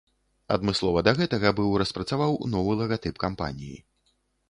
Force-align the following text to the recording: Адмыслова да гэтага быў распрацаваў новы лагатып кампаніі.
Адмыслова 0.55 1.03
да 1.09 1.13
гэтага 1.19 1.53
быў 1.61 1.69
распрацаваў 1.83 2.31
новы 2.57 2.73
лагатып 2.83 3.25
кампаніі. 3.29 3.75